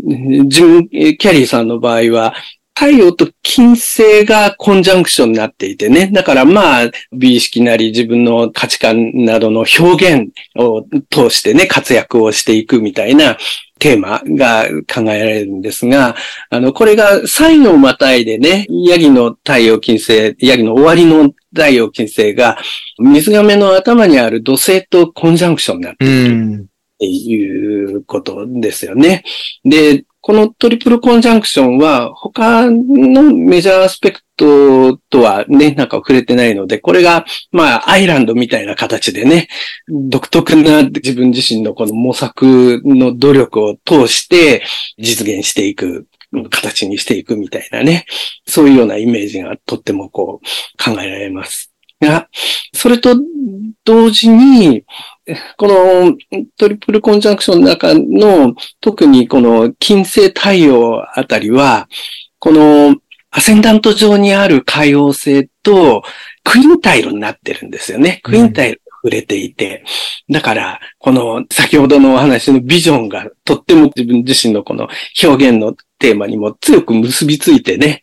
[0.50, 2.36] ジム・キャリーさんの場合は、
[2.74, 6.08] 太陽と金星がコンジャンクションになっていてね。
[6.12, 13.38] だからまあ、美意識なり自分の価値観などの表現を通してね、活躍をしていくみたいな
[13.82, 16.16] テーマが考えられるんですが、
[16.50, 22.58] あの、これがサインをまたいでね、ヤギの太陽金星、ヤギの終わりの太陽金星が、
[23.00, 26.36] 水亀の頭にある土星とコンジャンクションになっている。
[26.36, 26.62] ん。
[26.62, 26.66] っ
[27.00, 29.24] ていうことですよね。
[29.66, 39.48] で、このトリプルコンジャンクションは他のメジャーアスペクトとはね、なんか触れてないので、これが、まあ、アイランドみたいな形でね、
[39.88, 44.64] 独特な自分自身のこの模索の努力を通して
[45.00, 46.08] 実現していく、
[46.50, 48.06] 形にしていくみたいなね、
[48.48, 51.72] そういうようなイメージがとってもこう考えられます。
[52.02, 52.28] が、
[52.74, 53.16] それと
[53.86, 54.84] 同時に、
[55.58, 56.16] この
[56.58, 61.88] トリプルコンジャンクションの中の、特にこの金星太陽あたりは、
[62.40, 62.96] この
[63.32, 66.04] アセンダント上にある海王星と
[66.44, 68.20] クインタイルになってるんですよね。
[68.24, 69.84] クインタイルが触れていて。
[70.30, 74.90] だから、この先ほどのお話のビジョンがとっても自分自身のこの
[75.24, 78.02] 表現のテーマにも強く結びついてね、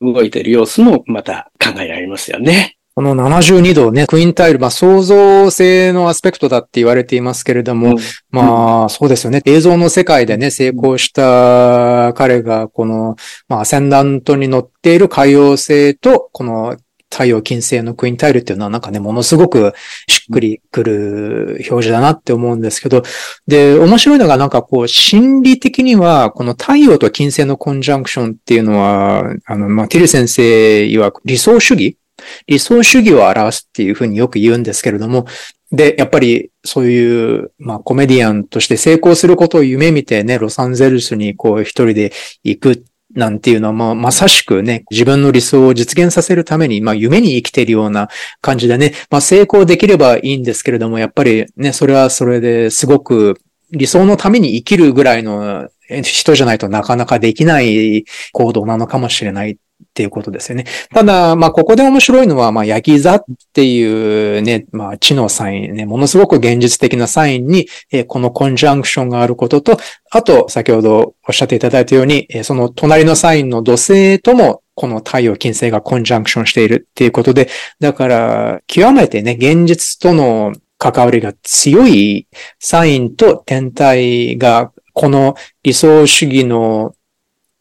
[0.00, 2.75] 動いている様子もまた考えられますよね。
[2.96, 7.96] この72度ね、クインタイル、まあ創造性のアスペクトだって言われていますけれども、うん
[8.30, 9.42] まあそうですよね。
[9.44, 13.16] 映像の世界でね、成功した彼が、この、
[13.48, 16.78] まあアセンダントに乗っている海洋星と、この
[17.10, 19.74] 太陽金星のクインタイルっていうのはなんかね、ものすごく
[20.08, 23.02] しっくりくる表示だなって思うんですけど、
[23.46, 31.98] で、面白いのがなんかこう、心理的には、この太陽と金星のコンジャンクションっていうのは、あの、まあ、ティル先生曰く理想主義
[32.46, 35.26] 理想主義を表すっていうふうによく言うんですけれども、
[35.72, 42.12] で、やっぱりそういう、まあコメディアンとして成功することを夢見てね、ロサンゼルスにこう一人で
[42.44, 42.84] 行く
[43.14, 48.08] なんていうのは、まあ、まさしくね、自分の理想を実現させるために、まあ夢に生きているような
[48.40, 53.40] 感じでね、まあ成功できればいいんですけれども、やっぱりね、それはそれですごく
[53.72, 55.68] 理想のために生きるぐらいの
[56.02, 59.58] 人じゃないとなかなかできない行動なのかもしれない。
[59.82, 60.64] っていうことですよね。
[60.94, 69.78] ただ、まあ、ここで面白いのは、まあ、ヤギ座っていうね、まあ、知のサインね、ものすごく現実的なサインに、えこのコンジャンクションがあることと、
[70.10, 77.48] あと、先ほどおっしゃっていただいたように、えその隣のサインの土星とも、この太陽金星がコンジャンクションしているっていうことで、
[77.80, 86.94] だから、極めてね、現実との関わりが強いサインと天体が、この理想主義の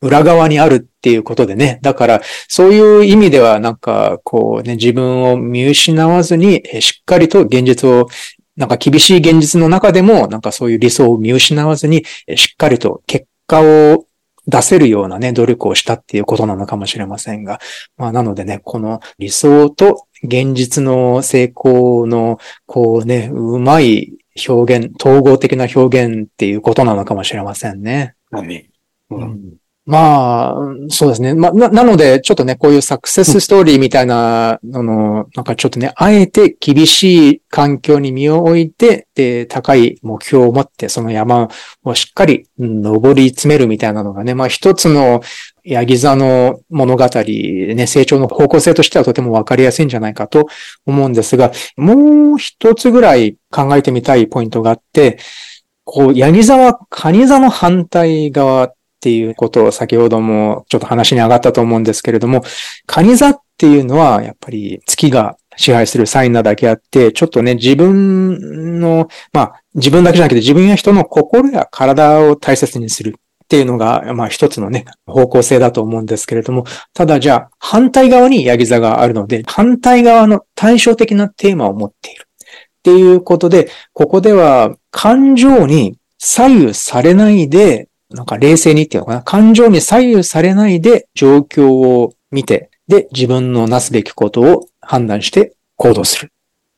[0.06, 1.80] 裏側にあるっていうことでね。
[1.82, 8.08] だから、そういう意味では、なんか、こうね、自分を見失わずに、えーしっかりと現実を、
[8.56, 14.06] なんか厳しい現実の中でも、なんかそういう理想を見失わずに、えーしっかりと結果を
[14.48, 17.60] 出せるようなね、努力をしたっていうことなのかもしれませんが。
[17.98, 22.38] まあ、なのでね、この理想と現実の成功の、
[22.68, 24.14] こうね、うまい
[24.48, 28.16] 表現、統合的な表現っていうことなのかもしれませんね。
[28.30, 28.70] はい。
[29.10, 29.56] うん
[29.86, 30.56] まあ、
[30.90, 31.36] そうですね。
[31.36, 41.50] まあ、な、なので、ちょっとね、こういうサクセスストーリーみたいなのの、なんかちょっとね、あえて厳しい環境に身を置いて、で、高い目標を持って、その山
[41.84, 45.22] をしっかり登り詰めるみたいなのがね、まあ一つの、
[45.64, 50.48] ヤギ座の物語、ね、成長の方向性としてはとてもわかりやすいんじゃないかと
[50.86, 55.18] 思うんですが、もう一つぐらい考えてみたいポイントがあって、
[55.84, 62.44] こう、ヤギ座はカニ座の反対側っていうことを先ほどもちょっと話に上がったと思うんですけれども、
[62.86, 82.26] カニ座っていうのはやっぱり月が支配するサインなだけあって、ちょっとね、自分の、まあ自分だけじゃなくて自分や人の心や体を大切にするっていうのが、まあ一つのね、方向性だと思うんですけれども、ただじゃあ反対側にヤギ座があるので、反対側の対照的なテーマを持っている。
[82.26, 96.32] っていうことで、ここでは感情に左右されないで、なんか冷静にっていうのかな、感情に左右されないで状況を見て、で、自分のなすべきことを判断して行動する。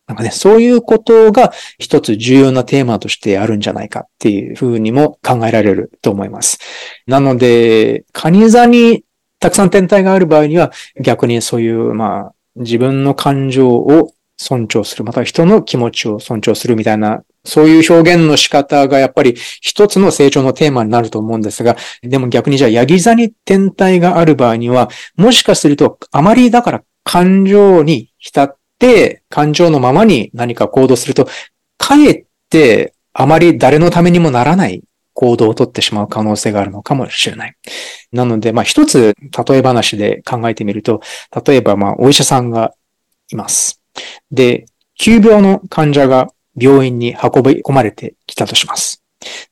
[0.08, 6.60] なんかね、そういうことが一つ重要なテーマとしてあるんじゃないかっていうふうにも考えられると思います。
[7.08, 9.04] なので、カニ座に
[9.40, 31.28] たくさん天体がある場合には逆にそういう、まあ、自分の感情を尊重する、また人の気持ちを尊重するみたいな、そういう表現の仕方がやっぱり一つの成長のテーマになると思うんですが、でも逆にじゃあ、ヤギ座に天体がある場合には、もしかするとあまりだから感情に浸って、感情のままに何か行動すると、
[31.78, 34.84] かえってあまり誰のためにもならない
[35.14, 37.56] 行動をとってしまう可能性があるのかもしれない。
[38.12, 39.16] なので、まあ一つ
[39.48, 41.02] 例え話で考えてみると、
[41.46, 42.74] 例えばまあお医者さんが
[43.32, 43.82] います。
[44.32, 44.66] で、
[45.00, 46.28] 急病の患者が
[46.58, 49.04] 病院に運び込まれてきたとします。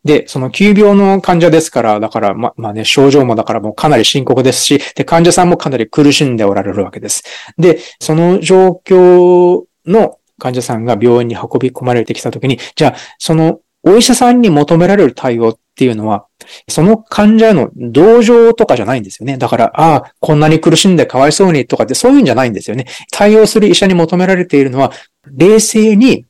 [0.03, 7.23] で、その急病の患者ですから、だから、ま、まあね、症状もだからもうかなり深刻ですし、で、患者さんもかなり苦しんでおられるわけです。
[7.57, 16.25] で、その状況の患者さんが病院に運び込まれてきたときに、じゃあ、そのお医者さんに求められる対応っていうのは、
[16.67, 19.37] その患者の同情とかじゃないんですよね。
[19.37, 22.85] だから、ああ、こんなに苦しんでかわいそうにとかってそういうんじゃないんですよね。
[23.11, 24.91] 対応する医者に求められているのは、
[25.31, 26.25] 冷静に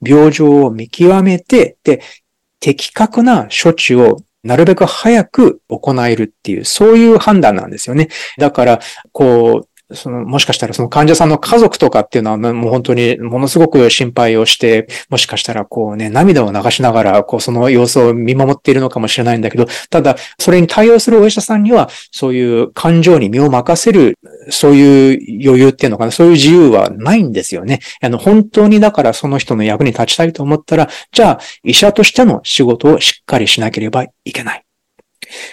[0.00, 2.02] 病状を見極めて、で、
[2.60, 8.08] 的確な処置をなるべく早く行えるっていう、そういう判断なんですよね。
[8.38, 8.80] だから、
[9.12, 24.18] こう、その、もしかしたらその患者さんの家族とかっていうのはもう本当にものすごく心配をして、もしかしたらこうね、涙を流しながら、こうその様子を見守っているのかもしれないんだけど、ただ、それに対応するお医者さんには、そういう感情に身を任せる、
[24.50, 27.80] そういう余裕っていうのかな、そういう自由はないんですよね。
[28.02, 34.67] あの、本当にだからその人の役に立ちたいと思ったら、じゃあ、医者としての仕事をしっかりしなければいけない。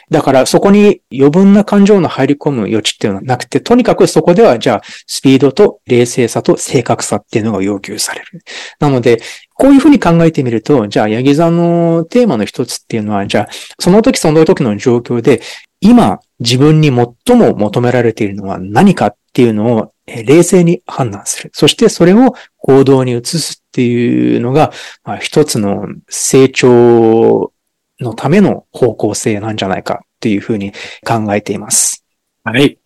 [0.10, 8.42] だからそこに余分な感情の入り込む余地っていうのはなくて、とにかくそこではじゃあスピードと冷静さと正確さっていうのが要求される。
[8.80, 9.22] なので、
[9.54, 13.50] こういうふうに考えてみると、じゃあ、ヤギ座のテーマの一つっていうのは、じゃあ、
[13.80, 15.42] その時その時の状況で、
[15.80, 21.52] 今自分に最も求められているのは何かっていうのを冷静に判断する。
[21.54, 24.72] そしてそれを行動に移すっていうのが、
[25.04, 27.52] まあ、一つの成長
[28.00, 30.72] のための方向性なんじゃないかっていうふうに
[31.06, 32.06] 考えています。
[32.44, 32.78] はい。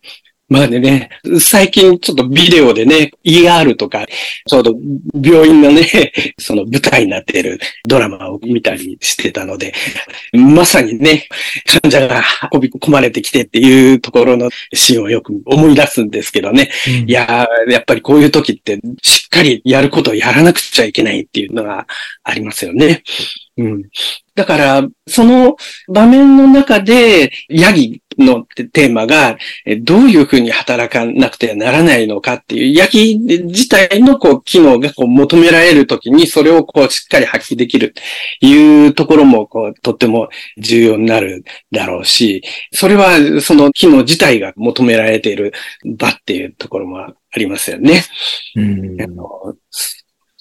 [0.50, 1.08] まあね、
[1.40, 4.04] 最近ちょっとビデオでね、ER とか、
[4.48, 4.74] ちょうど
[5.14, 9.72] 病院のね、 その舞台になっているドラマを見たりしてたので、
[10.32, 11.28] まさにね、
[11.80, 16.68] 患者が運び込まれてきてっていうところのシーンをよく思い出すんですけどね。
[16.88, 21.86] うん、いややっぱりこういう時ってしっかりやることをやらなくちゃいけないっていうのが
[22.24, 23.04] ありますよね。
[23.56, 23.82] うん。
[24.40, 29.36] だから、その場面の中で、ヤギのテーマが、
[29.82, 37.92] どういうふうに働かなくてはならないのかっていう、ヤギ自体のこう、機能がこう求められるときに、それをこう、しっかり発揮できる
[38.40, 45.52] というところも、こう、とっても重要になるだろうし、それは、その機能自体が求められている
[45.84, 48.04] 場っていうところもありますよね。
[48.56, 49.54] うん、あの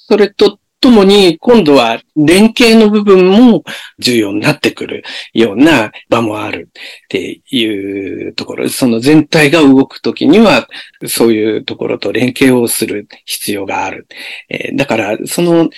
[0.09, 3.63] それとともに、今度は連携の部分も
[3.99, 5.03] 重要になってくる
[5.33, 8.69] ような場もあるっていうところ。
[8.69, 10.67] その全体が動くときには、
[11.07, 14.07] そういうところと連携をする必要がある。
[14.49, 15.69] えー、だから、その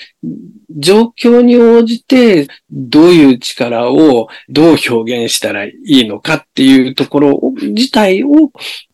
[0.69, 8.51] 状況に応じて、どういう力をどう表現したらいいのかっていうところ自体を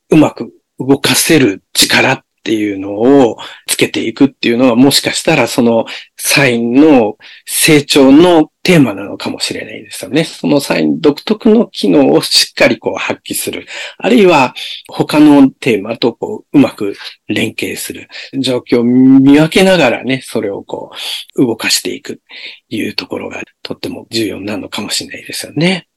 [0.09, 3.37] うまく動かせる力っっていうのを
[3.67, 5.85] つけていくっていうのはもしかしたらその
[6.15, 10.23] サインの成長のテーマなのかもしれないですよね。
[10.23, 13.67] そのサイン独特の機能をしっかりこう発揮する。
[13.97, 14.55] あるいは
[14.87, 16.95] 他のテーマとこううまく
[17.27, 18.07] 連携する。
[18.39, 20.91] 状況を見分けながらね、それをこ
[21.35, 22.21] う動かしていく
[22.69, 25.89] いうところがとっても重要なのかもしれないですよね。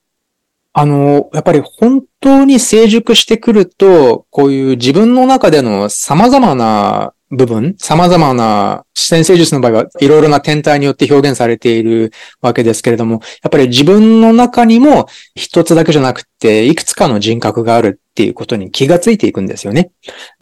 [0.73, 12.11] あの、やっぱり本当に成熟してくると、こういう自分の中での様々な部分、様々な先生術の場合はいろいろな天体によって表現されている
[12.41, 19.91] わけですけれども、やっぱり自分の中にも一つだけじゃなくて、いくつかの人格があるっていうことに気がついていくんですよね。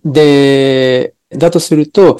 [0.03, 2.19] で、だとすると、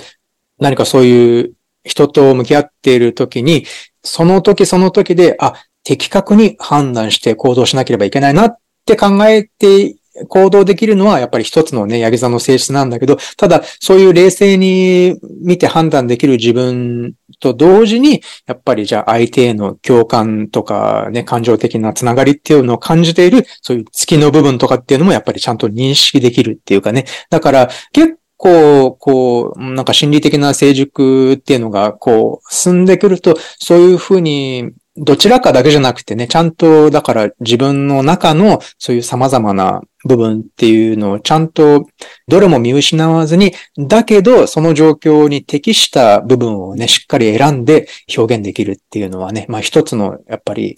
[0.60, 1.53] 何かそういう
[1.84, 3.66] 人と向き合っているときに、
[4.03, 5.53] その時その時で、あ、
[5.84, 9.95] 的確に判断して行動しなければいけないなって考えて
[10.27, 27.05] 行動できるのはやっぱり一つのね、ヤギ座の性質なんだけど、ただそういう冷静に見て判断できる自分と同時に、やっぱりじゃあ相手への共感とかね、感情的なつながりっていうのを感じている、そういう月の部分とかっていうのもやっぱりちゃんと認識できるっていうかね。
[27.30, 34.71] だから結構、こう、なんか心理的な成熟っていうのが、こう、進んでくると、そういうふうに
[35.01, 41.85] どちらかだけじゃなくてね、ちゃんと、だから自分の中のそういう様々な部分っていうのをちゃんと
[42.27, 50.77] どれも見失わずに、だけどその状況に適した部分をね、しっかり選んで表現できるっていうのはね、まあ一つのやっぱり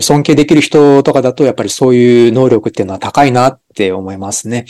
[0.00, 4.64] 尊敬できる人とかだとやっぱりそういう能力っていうのは高いなって思いますね。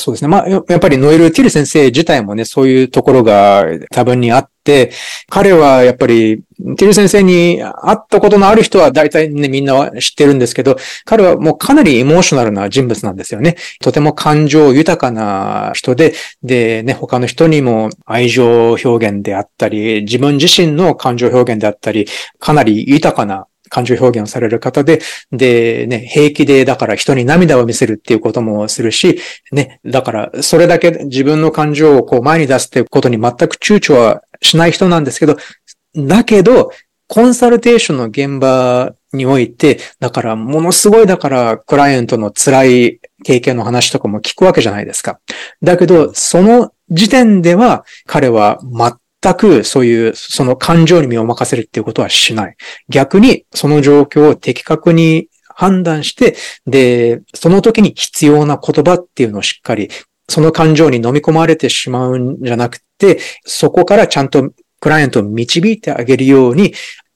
[0.00, 0.28] そうですね。
[0.28, 4.92] まあ、やっぱりノエル・ティル先生自体もね、そういうところが多分にあって、
[5.28, 6.42] 彼はやっぱり、
[6.76, 13.56] ティル先生に会ったことのある人は大体ね、みんな知ってるんですけど、彼はもうかなりエモーショナルな人物なんですよね。
[13.80, 22.06] とても感情豊かな人で、でね、他の人にも愛情表現であったり、自分自身の感情表現であったり、
[22.38, 25.00] かなり豊かな感情表現をされる方で、
[25.32, 29.18] で、ね、平気で、だから人に涙を見せるっていうこともするし、
[29.52, 35.36] ね、だからそれだけ自分の感情をこう前に出すっていうことに全く躊躇はしない人なんですけど、
[35.96, 36.70] だけど、
[37.06, 45.18] コンサルテーションの現場において、だからものすごいだからクライアントの辛い経験の話とかも聞くわけじゃないですか。
[45.60, 48.60] だけど、その時点では彼は
[49.22, 52.56] 全くそういう、その感情に身を任せるっていうことはしない。
[52.88, 59.90] 逆に、その状況を的確に判断して、で、その時に必要な言葉っていうのをしっかり、
[60.28, 64.50] その感情に飲み込まれてしまうんじゃなくて、そこからちゃんと
[64.80, 66.72] クライアントを導いてあげるように、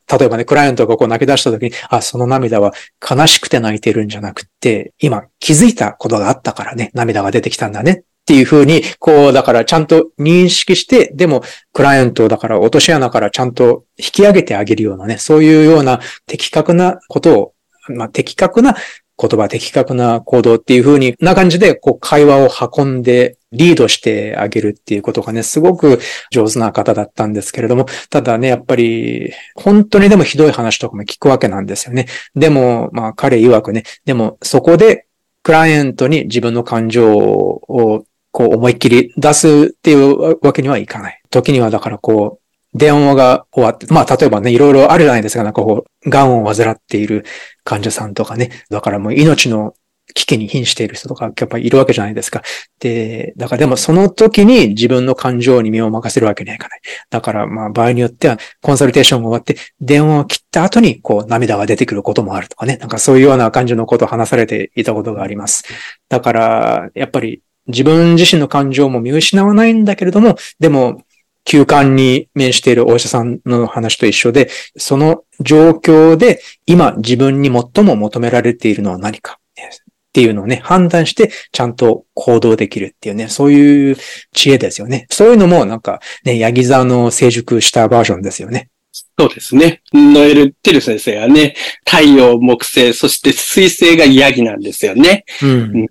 [0.07, 11.43] 例えばね、クライアントがこう泣き出した時に、あ、その涙は悲しくて泣いてるんじゃなくて、今気づいたことがあったからね、涙が出てきたんだねっていうふうに、こう、だからちゃんと認識して、でも、
[11.75, 17.55] クライアントだから落とし穴からちゃんと引き上げてあげるようなね、そういうような的確なことを、
[17.89, 18.77] まあ、的確な
[19.19, 26.01] 言葉、的確な行動っていうふうにな感じで、こう、会話を運んで、リードしてあげるっていうことがね、すごく
[26.33, 32.07] 上手な方だったんですけれども、ただね、やっぱり、本当にでもひどい話とかも聞くわけなんですよね。
[32.35, 35.07] でも、まあ、彼曰くね、でも、そこで、
[35.45, 41.23] クライアントに自分の感情をこう思いっきり出すっていうわけにはいかない。
[41.31, 47.25] 時にはだからこう、電話が終わって、まあ例えばね、いろいろあるじゃないですか、なんかこう、癌を患っている
[47.63, 49.75] 患者さんとかね、だからもう命の
[50.15, 52.43] 危機に瀕している人とかやっぱりいるわけじゃないですか。
[52.81, 56.81] で、だからでもその時に自分の感情に身を任せるわけにはいかない。
[57.11, 62.77] だからまあ場合によってはコンサルテーションが終わって電話を切った後にこう涙が出てくることもあるとかね。
[62.79, 65.63] なんかそういうような感じのことを話されていたことがあります。
[66.09, 71.03] だからやっぱり自分自身の感情も見失わないんだけれども、でも、
[71.45, 83.97] 休館に面しているお医者さんの話と一緒で、その状況で今自分に最も求められているのは何かっていうのをね、判断してちゃんと行動できるっていうね、そういう
[84.33, 85.07] 知恵ですよね。
[85.11, 88.71] そういうのもなんかね、ヤギ座の成熟したバージョンですよね。
[89.19, 89.83] そうですね。
[89.93, 95.25] ノエル・テル先生はね、太陽、木星、そして水星がヤギなんですよね。
[95.43, 95.87] うん、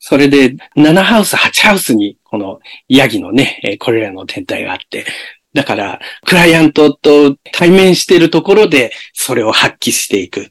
[0.00, 5.04] それで、7ハウス、8ハウスに、このヤギのね、これらの天体があって、
[5.52, 10.48] だから、クライアントと対面しているところで、それを発揮していく。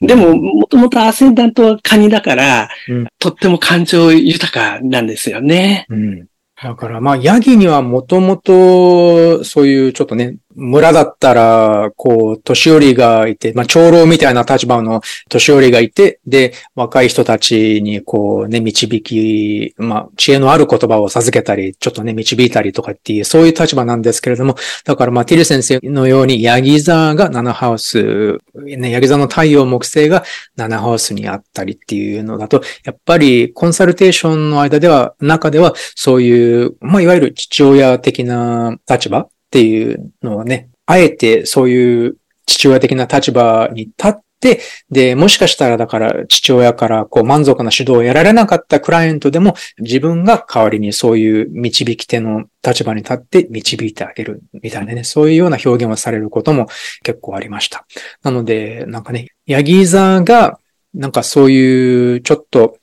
[0.00, 5.86] でも、もともとアセンダントはカニだから、うん、とっても感情豊かなんですよね。
[5.88, 6.26] うん、
[6.62, 30.24] だから、まあ、ヤギにはもともと、そういうちょっとね、村だったら、こう、年寄りがいて、まあ、長老みたいな立場の年寄りがいて、で、若い人たちに、こうね、導き、まあ、知恵のある言葉を授けたり、ちょっとね、導いたりとかっていう、そういう立場なんですけれども、だから、まあ、ティル先生のように、ヤギ座が7ハウス、ね、ヤギ座の太陽木星が
[30.56, 56.66] 7ハウスにあったりっていうのだと、やっぱり、コンサルテーションの間では、中では、そういう、まあ、いわゆる父親的な立場っていうのはね、あえてそういう父親的な立場に立って、で、もしかしたらだから父親からこう満足な指導を得られなかったクライアントでも自分が代わりにそういう導き手の立場に立って導いてあげるみたいなね、そういうような表現をされることも
[57.02, 57.86] 結構ありました。
[58.22, 60.60] なので、なんかね、ヤギ座が
[60.92, 62.76] なんかそういうちょっと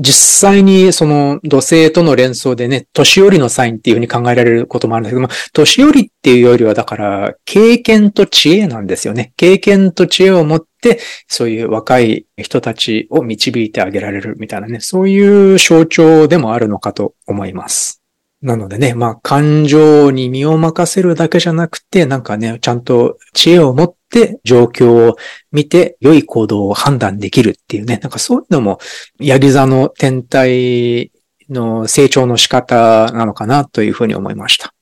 [0.00, 9.34] 実際にその土星との連想でね、年寄りのサインっていうふうに考えられることもあるんですけども、年寄りっていうよりはだから、経験と知恵なんですよね。
[9.36, 17.99] 経験と知恵を持って、そういう若い人たちを導いてあげられるみたいなね、そういう象徴でもあるのかと思います。
[18.42, 25.16] なのでね、まあ感情に身を任せるだけじゃなくて、なんかね、ちゃんと知恵を持って状況を
[25.52, 28.78] 見て良い行動を判断できるっていうね、なんかそういうのも、
[29.18, 31.12] ヤギ座の天体
[31.50, 34.72] の成長の仕方なのかなというふうに思いました。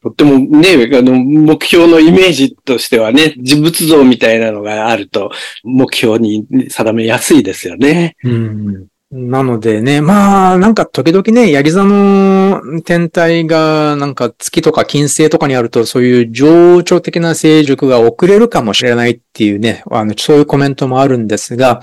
[0.00, 5.32] とってもね、あの、目標のイメージとしてはね、人物像みたいなのがあると、
[5.64, 8.16] 目標に定めやすいですよね。
[8.22, 21.80] うんなのでね、まあ、なんか時々ね、ヤギ座の天体が、なんか月とか金星とかにあると、そういう情緒的な成熟が遅れるかもしれないっていうね、あの、そういうコメントもあるんですが、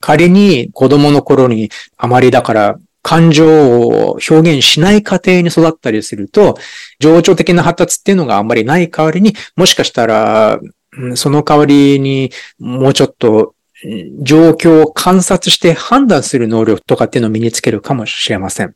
[0.00, 6.56] 仮に子供の頃にあまりだから感情を表現しない過程に育ったりすると、
[7.00, 10.58] 情緒的な発達っていうのがあんまりない代わりに、もしかしたら、
[11.16, 13.54] その代わりにもうちょっと
[14.22, 18.74] 状況を観察して判断する能力とかっていうのを身につけるかもしれません。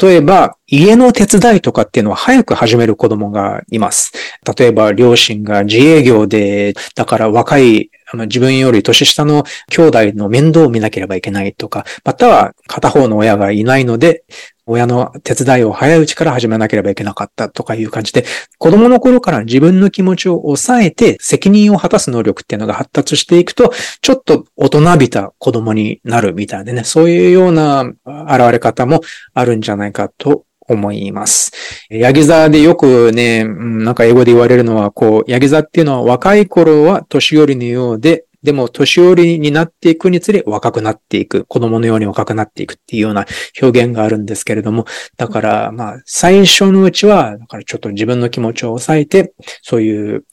[0.00, 4.10] 例えば、家の手伝いとかっていうのは早く始める子供がいます。
[4.56, 14.24] 例えば、両親が自営業で、だから若い自分より年下の兄弟の面倒を見なければいけないとか、または片方の親がいないので、
[14.64, 18.24] 親の手伝いを早いうちから始めなければいけなかったとかいう感じで、
[18.56, 29.02] 子供の頃から自分の気持ちを抑えて責任を果たす能力っていうのが発達していくと、ちょっと大人びた子供になるみたいでね、そういうような現れ方も
[29.34, 31.52] あるんじゃないかと思います。
[31.90, 43.24] ヤギ座でよくね、なんか英語で言われるのは、こう、ヤギ座っていうのは若い頃は年寄りのようで、でも、年寄りになっていくにつれ若くなっていく、子供のように若くなっていくっていうような
[43.60, 44.84] 表現があるんですけれども、
[45.16, 49.32] だから、まあ、最初のうちは、だからちょっと自分の気持ちを抑えて、
[49.62, 50.24] そういう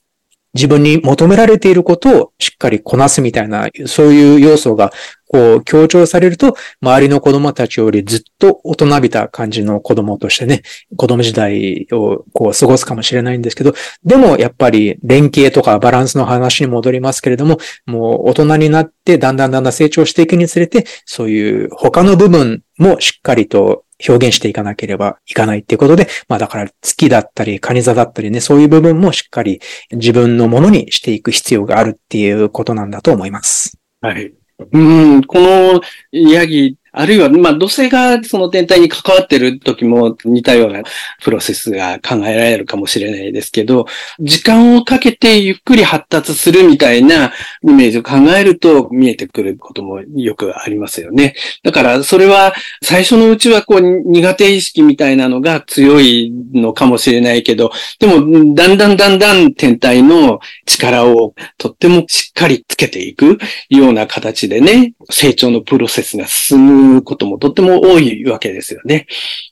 [0.53, 4.91] 自分に求められていることをしっかりこなすみたいな、そういう要素が
[5.29, 10.63] こう強調されると、周りの子供たちよりずっと大人びた感じの子供としてね、
[10.97, 13.73] 子供時代をこう過ごすかもしれないんですけど、
[14.03, 29.61] でもやっぱり連携とかバランスの話に戻りますけれども、もう大人になってだんだんだんだん成長していくにつれて、そういう他の部分もしっかりと表現していかなければいかないっていうことで、まあだから月だったり、カニ座だったりね、そういう部分もしっかり
[29.91, 33.77] 自分のものにしていく必要があるっていうことなんだと思います。
[34.01, 34.38] はい。
[34.71, 35.81] うん、この
[36.11, 40.83] ヤギあるいは、まあ、土星がその天体に関わってる時も似たような
[41.21, 43.85] プロセスが考えられるかもしれないですけど、
[44.19, 47.31] 時間をかけてゆっくり発達するみたいな
[47.63, 51.35] イメージを考えると見えてくることもよくありますよね。
[51.63, 63.37] だから、それは最初のうちはこう苦手意識みたいなのが強いのかもしれないけど、でも、だんだんだんだん天体の力をとってもしっかりつけていく
[63.69, 69.07] ような形でね、成長のプロセスが進むうこともとっても多いわけですよね。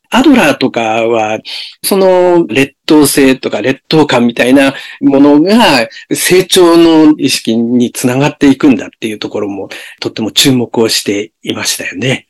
[0.09, 1.39] アドラーとかは、
[1.83, 9.69] その劣等性とか劣等感みたいなものが成長の意識につながっていくんだっていうところも
[9.99, 12.27] とっても注目をしていましたよね。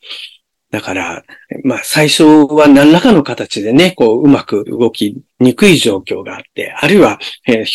[0.69, 1.23] だから、
[1.63, 7.19] まあ最初は何らかの形でね、こううまく動きにくい状況があって、あるいは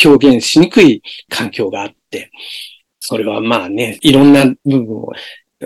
[0.04, 2.30] 表現しにくい環境があって、
[2.98, 5.12] それはまあね、いろんな部分を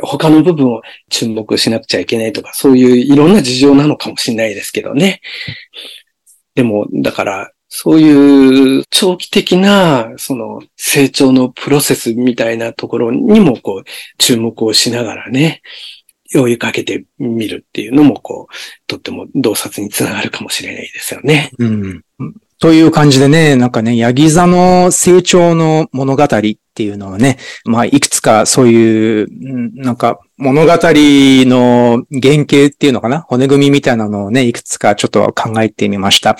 [0.02, 5.20] 他の部分を注目しなくちゃいけないとか、そういういろんな事情なのかもしれないですけどね。
[6.54, 13.88] でも、だから、そういう長期的な、その成長のプロセスみたいなところにも、こう、
[14.18, 15.62] 注目をしながらね、
[16.34, 18.54] 追いかけてみるっていうのも、こう、
[18.86, 21.50] とっても洞察につながるかもしれないですよね。
[21.58, 22.02] うん。
[22.58, 26.28] という感じでね、なんかね、ヤギ座の成長の物語っ
[26.76, 29.28] っていうのはね、まあ、いくつかそういう、
[29.82, 33.22] なんか物語の原型っていうのかな？
[33.22, 36.36] 骨組みみたいなのをね、いくつかちょっと考えてみました。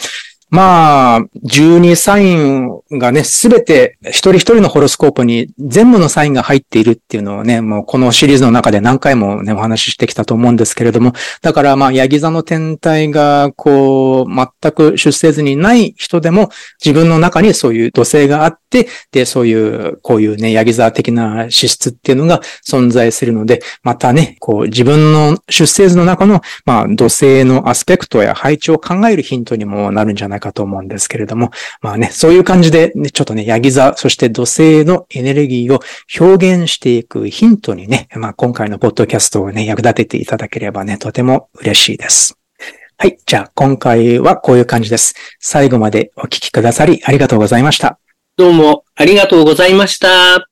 [0.49, 16.51] まあ、12サインがね、すべて一人一人のホロスコープに全部のサインが入っているっていうのをね、もうこのシリーズの中で何回もね、お話ししてきたと思うんですけれども、だからまあ、ヤギ座の天体がこう、全く出世図にない人でも
[16.85, 35.81] 自分の中にそういう土星があって、で、そういう、こういうね、ヤギ座的な資質っていうのが存在するので、またね、こう自分の出生図の中の、まあ、土星のアスペクトや配置を考えるヒントにもなるんじゃないないかと思うんですけれども、まあね、そういう感じで、ね、ちょっとね、ヤギ座、そして土星のエネルギーを
[36.21, 42.39] 表現していくヒントにね、まあ今回のポッドキャストをね、役立てていただければね、とても嬉しいです。
[42.99, 43.19] はい。
[43.27, 45.15] じゃあ、今回はこういう感じです。
[45.39, 47.99] 最後までお聞きくださりありがとうございました。
[48.37, 50.49] どうもありがとうございました。